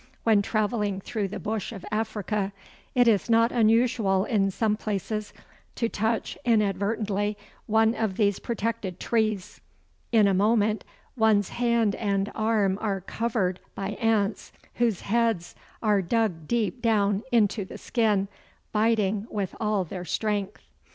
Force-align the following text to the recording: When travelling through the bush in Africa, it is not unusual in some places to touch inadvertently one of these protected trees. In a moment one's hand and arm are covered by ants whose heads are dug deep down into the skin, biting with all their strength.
When 0.23 0.41
travelling 0.41 0.99
through 0.99 1.27
the 1.27 1.37
bush 1.37 1.71
in 1.71 1.79
Africa, 1.91 2.53
it 2.95 3.07
is 3.07 3.29
not 3.29 3.51
unusual 3.51 4.25
in 4.25 4.49
some 4.49 4.75
places 4.75 5.31
to 5.75 5.89
touch 5.89 6.39
inadvertently 6.43 7.37
one 7.67 7.93
of 7.93 8.17
these 8.17 8.39
protected 8.39 8.99
trees. 8.99 9.61
In 10.11 10.27
a 10.27 10.33
moment 10.33 10.83
one's 11.15 11.49
hand 11.49 11.93
and 11.93 12.31
arm 12.33 12.79
are 12.81 13.01
covered 13.01 13.59
by 13.75 13.89
ants 13.91 14.51
whose 14.73 15.01
heads 15.01 15.53
are 15.83 16.01
dug 16.01 16.47
deep 16.47 16.81
down 16.81 17.21
into 17.31 17.63
the 17.63 17.77
skin, 17.77 18.27
biting 18.71 19.27
with 19.29 19.53
all 19.59 19.83
their 19.83 20.03
strength. 20.05 20.63